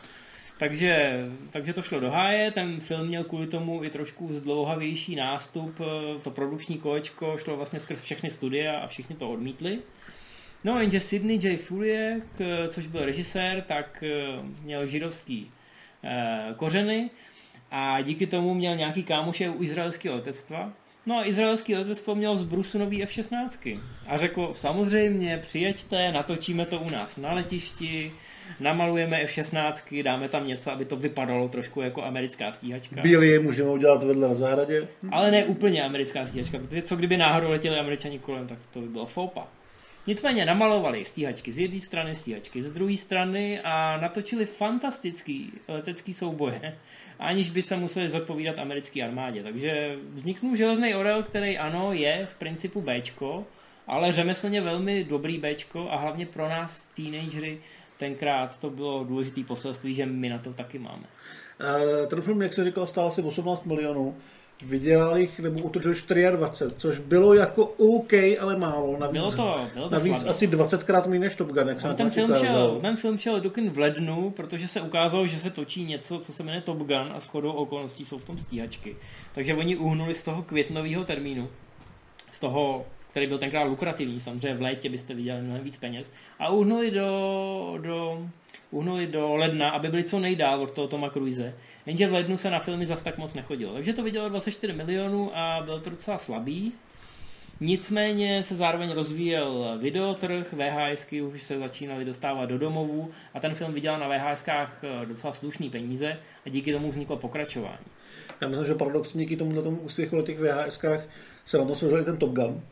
[0.58, 5.80] Takže, takže to šlo do háje, ten film měl kvůli tomu i trošku zdlouhavější nástup,
[6.22, 9.78] to produkční kolečko šlo vlastně skrz všechny studia a všichni to odmítli.
[10.64, 11.56] No jenže Sidney J.
[11.56, 12.24] Fuliek,
[12.68, 15.50] což byl režisér, tak eh, měl židovský
[16.04, 17.10] eh, kořeny
[17.70, 20.72] a díky tomu měl nějaký kámoše u izraelského letectva.
[21.06, 26.80] No a izraelské letectvo mělo z Brusu nový F-16 a řeklo, samozřejmě přijeďte, natočíme to
[26.80, 28.12] u nás na letišti,
[28.60, 33.00] namalujeme F-16, dáme tam něco, aby to vypadalo trošku jako americká stíhačka.
[33.00, 34.88] Bílý můžeme udělat vedle na zahradě.
[35.10, 38.88] Ale ne úplně americká stíhačka, protože co kdyby náhodou letěli američani kolem, tak to by
[38.88, 39.48] bylo foupa.
[40.06, 46.76] Nicméně namalovali stíhačky z jedné strany, stíhačky z druhé strany a natočili fantastický letecký souboje,
[47.18, 49.42] aniž by se museli zodpovídat americké armádě.
[49.42, 53.46] Takže vzniknul železný orel, který ano, je v principu Bčko,
[53.86, 57.58] ale řemeslně velmi dobrý Bčko a hlavně pro nás, teenagery,
[57.98, 61.02] tenkrát to bylo důležité poselství, že my na to taky máme.
[61.02, 64.16] Uh, ten film, jak se říkal, stál asi 18 milionů.
[64.66, 65.92] Vydělal jich, nebo utočil
[66.30, 68.96] 24, což bylo jako OK, ale málo.
[68.98, 70.30] Navíc, bylo to, bylo to navíc slabý.
[70.30, 73.40] asi 20 krát méně než Top Gun, jak se ten, film šel, ten film šel
[73.40, 76.78] do kin v lednu, protože se ukázalo, že se točí něco, co se jmenuje Top
[76.78, 78.96] Gun a shodou okolností jsou v tom stíhačky.
[79.34, 81.48] Takže oni uhnuli z toho květnového termínu,
[82.30, 86.48] z toho který byl tenkrát lukrativní, samozřejmě v létě byste viděli mnohem víc peněz, a
[86.48, 88.28] uhnuli do, do,
[88.70, 91.54] uhnuli do ledna, aby byli co nejdál od toho Toma Cruise.
[91.86, 93.74] Jenže v lednu se na filmy zas tak moc nechodilo.
[93.74, 96.72] Takže to vidělo 24 milionů a bylo to docela slabý.
[97.60, 103.72] Nicméně se zároveň rozvíjel videotrh, VHSky už se začínaly dostávat do domovů a ten film
[103.72, 106.16] vydělal na VHSkách eh, docela slušný peníze
[106.46, 107.86] a díky tomu vzniklo pokračování.
[108.40, 111.06] Já myslím, že paradoxně díky tomu na tom úspěchu na těch VHSkách
[111.46, 112.62] se na to složil ten Top Gun,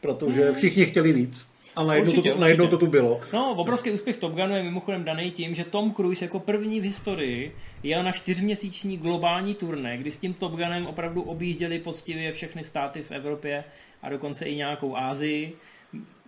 [0.00, 0.54] protože hmm.
[0.54, 1.46] všichni chtěli víc.
[1.76, 3.20] A najednou, určitě, to, najednou to tu bylo.
[3.32, 6.84] No, obrovský úspěch Top Gunu je mimochodem daný tím, že Tom Cruise jako první v
[6.84, 12.64] historii jel na čtyřměsíční globální turné, kdy s tím Top Gunem opravdu objížděli poctivě všechny
[12.64, 13.64] státy v Evropě
[14.02, 15.52] a dokonce i nějakou Ázii.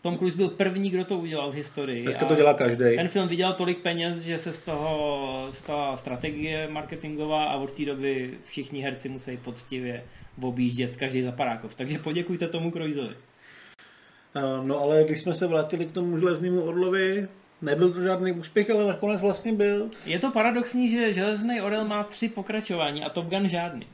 [0.01, 2.03] Tom Cruise byl první, kdo to udělal v historii.
[2.03, 2.97] Dneska to dělá každý.
[2.97, 7.85] Ten film vydělal tolik peněz, že se z toho stala strategie marketingová a od té
[7.85, 10.05] doby všichni herci musí poctivě
[10.41, 11.75] objíždět každý za parákov.
[11.75, 13.15] Takže poděkujte tomu Cruiseovi.
[14.63, 17.29] No ale když jsme se vrátili k tomu železnému orlovi,
[17.63, 19.89] nebyl to žádný úspěch, ale nakonec vlastně byl.
[20.07, 23.87] Je to paradoxní, že železný orel má tři pokračování a Top Gun žádný.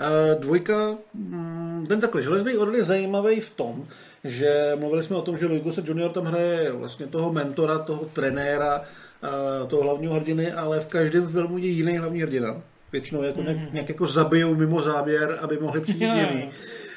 [0.00, 3.86] Uh, dvojka, mm, ten takhle, Železný orel je zajímavý v tom,
[4.24, 8.04] že mluvili jsme o tom, že Louis Gossett Junior tam hraje vlastně toho mentora, toho
[8.12, 12.62] trenéra, uh, toho hlavního hrdiny, ale v každém filmu je jiný hlavní hrdina.
[12.92, 13.56] Většinou jako mm-hmm.
[13.56, 16.50] nějak, nějak jako zabijou mimo záběr, aby mohli přijít jiný.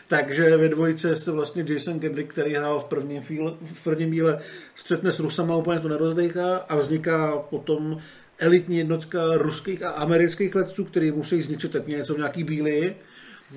[0.08, 4.40] Takže ve dvojce se vlastně Jason Kendrick, který hrál v prvním, fíle, v prvním díle,
[4.76, 7.98] střetne s Rusama, úplně to nerozdejchá a vzniká potom
[8.40, 12.96] elitní jednotka ruských a amerických letců, který musí zničit tak něco v nějaký bílý.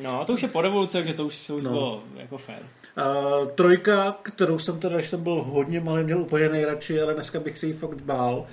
[0.03, 1.71] No, to už je po revoluci, takže to už, to už no.
[1.71, 2.59] bylo jako fér.
[2.63, 7.41] Uh, trojka, kterou jsem teda, když jsem byl hodně malý, měl úplně nejradši, ale dneska
[7.41, 8.47] bych se jí fakt bál.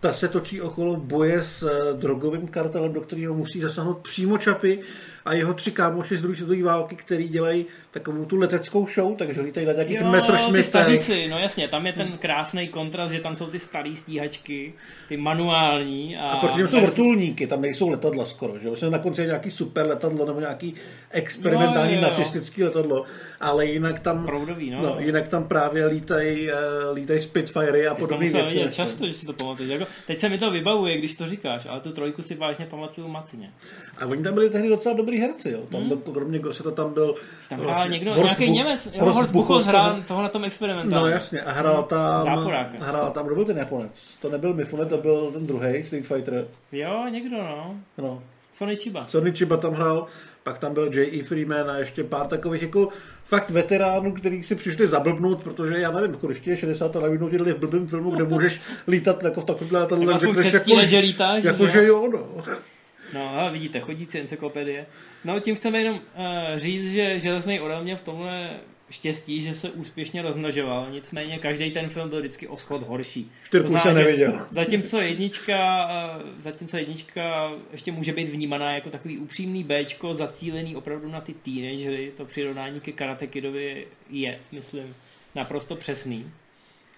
[0.00, 4.80] Ta se točí okolo boje s drogovým kartelem, do kterého musí zasáhnout přímo čapy
[5.24, 9.40] a jeho tři kámoši z druhé světové války, který dělají takovou tu leteckou show, takže
[9.40, 10.74] lítají na nějaký ten Messerschmitt.
[11.30, 14.74] no jasně, tam je ten krásný kontrast, že tam jsou ty staré stíhačky,
[15.08, 16.16] ty manuální.
[16.16, 18.70] A, a proti něm jsou vrtulníky, tam nejsou letadla skoro, že?
[18.70, 20.74] Myslím, na konci je nějaký super letadlo nebo nějaký
[21.10, 22.08] experimentální jo, jo, jo.
[22.08, 23.04] nacistický letadlo,
[23.40, 24.82] ale jinak tam, Proudový, no.
[24.82, 28.58] no jinak tam právě lítají, uh, lítají Spitfirey a podobné věci.
[28.58, 29.72] To často, že si to pamatuješ.
[29.72, 33.08] Jako, teď se mi to vybavuje, když to říkáš, ale tu trojku si vážně pamatuju
[33.08, 33.52] matně.
[33.98, 35.60] A oni tam byli tehdy docela dobrý herci, jo.
[35.70, 35.88] Tam hmm.
[35.88, 37.14] byl, kromě Gosseta tam byl...
[37.48, 40.44] Tam hrál vlastně, někdo, Horst nějaký Bu- Němec, jo, Horst Buchholz hrál toho na tom
[40.44, 40.94] experimentu.
[40.94, 42.24] No jasně, a hrál tam...
[42.24, 42.84] Záporáka.
[42.84, 44.16] Hrál tam, kdo byl ten Japonec?
[44.20, 46.46] To nebyl Mifune, to byl ten druhý Street Fighter.
[46.72, 47.76] Jo, někdo, no.
[47.98, 48.22] No.
[48.58, 49.06] Sony Chiba.
[49.06, 50.06] Sony Chiba tam hrál,
[50.42, 51.22] pak tam byl J.E.
[51.22, 52.88] Freeman a ještě pár takových jako
[53.24, 57.28] fakt veteránů, kterých si přišli zablbnout, protože já nevím, jako když je 60 a najednou
[57.28, 61.44] dělali v blbém filmu, kde můžeš lítat jako v takovém letadle, řekneš jako, že lítáš,
[61.44, 62.44] jako, že jo, no.
[63.12, 64.86] No a vidíte, chodící encyklopedie.
[65.24, 68.50] No tím chceme jenom uh, říct, že Železný orel mě v tomhle
[68.90, 73.32] štěstí, že se úspěšně rozmnožoval, nicméně každý ten film byl vždycky o schod horší.
[73.44, 74.46] Čtyřku se neviděl.
[74.50, 81.08] Zatímco jednička, uh, zatímco jednička ještě může být vnímaná jako takový upřímný Bčko, zacílený opravdu
[81.08, 84.94] na ty teenagery, to přirovnání ke Karate Kidovi je, myslím,
[85.34, 86.32] naprosto přesný.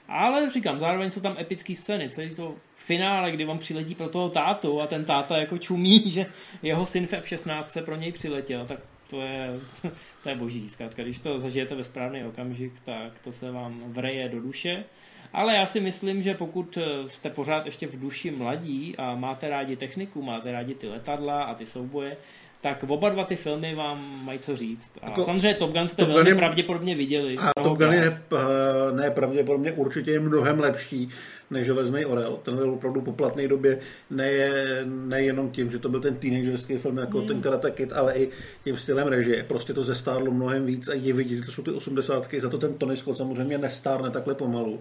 [0.09, 2.55] Ale říkám, zároveň jsou tam epické scény, celý to
[2.90, 6.26] finále, kdy on přiletí pro toho tátu a ten táta jako čumí, že
[6.62, 8.79] jeho syn v F-16 se pro něj přiletěl, tak
[9.11, 9.50] to je,
[10.22, 10.68] to je boží.
[10.68, 14.85] Zkrátka, když to zažijete ve správný okamžik, tak to se vám vreje do duše.
[15.33, 19.76] Ale já si myslím, že pokud jste pořád ještě v duši mladí a máte rádi
[19.76, 22.16] techniku, máte rádi ty letadla a ty souboje,
[22.61, 24.90] tak oba dva ty filmy vám mají co říct.
[25.03, 27.35] A jako, samozřejmě Top Gun jste Top velmi Gun je, pravděpodobně viděli.
[27.38, 31.09] A Top Gun je ne, eh, ne pravděpodobně určitě je mnohem lepší
[31.50, 32.38] než Železný orel.
[32.42, 33.78] Ten byl opravdu po platné době
[34.10, 37.26] nejenom ne, ne tím, že to byl ten teenagerský film jako hmm.
[37.26, 38.28] ten Karate Kid, ale i
[38.64, 39.44] tím stylem režie.
[39.48, 42.58] Prostě to zestárlo mnohem víc a je vidět, že to jsou ty osmdesátky, za to
[42.58, 44.80] ten Tony Scott samozřejmě nestárne takhle pomalu.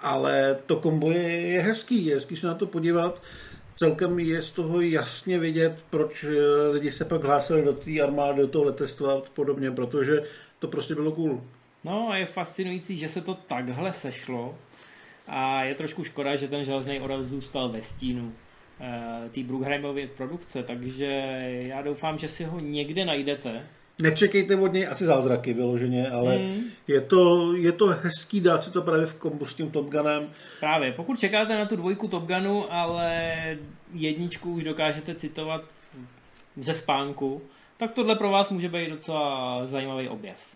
[0.00, 3.22] Ale to kombo je, je hezký, je hezký se na to podívat
[3.76, 8.40] celkem je z toho jasně vidět, proč eh, lidi se pak hlásili do té armády,
[8.40, 10.22] do toho letectva a podobně, protože
[10.58, 11.42] to prostě bylo cool.
[11.84, 14.54] No a je fascinující, že se to takhle sešlo
[15.28, 18.32] a je trošku škoda, že ten železný orel zůstal ve stínu
[18.80, 21.06] e, té Brugheimově produkce, takže
[21.66, 23.62] já doufám, že si ho někde najdete
[24.02, 26.60] nečekejte od něj asi zázraky vyloženě, ale mm.
[26.88, 30.30] je, to, je to hezký dát si to právě v kombu s tím Top Gunem.
[30.60, 33.58] Právě, pokud čekáte na tu dvojku Top Gunu, ale
[33.92, 35.64] jedničku už dokážete citovat
[36.56, 37.42] ze spánku,
[37.76, 40.51] tak tohle pro vás může být docela zajímavý objev.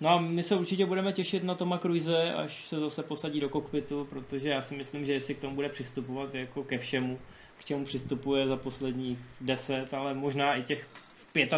[0.00, 3.48] No a my se určitě budeme těšit na Toma Cruise, až se zase posadí do
[3.48, 7.18] kokpitu, protože já si myslím, že jestli k tomu bude přistupovat jako ke všemu,
[7.58, 10.88] k čemu přistupuje za posledních 10, ale možná i těch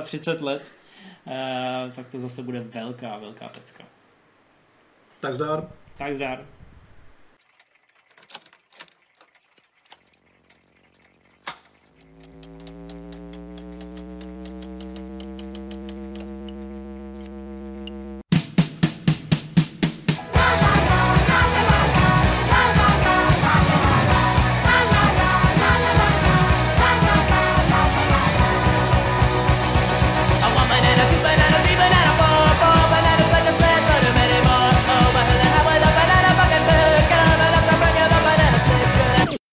[0.03, 0.63] 35 let,
[1.27, 3.85] Eh, tak to zase bude velká, velká pecka.
[5.21, 5.69] Tak zdar.
[5.99, 6.47] Tak zdar.